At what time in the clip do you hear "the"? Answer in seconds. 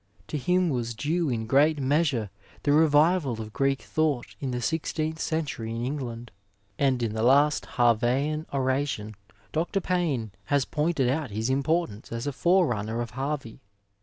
2.63-2.71, 4.49-4.59, 7.13-7.21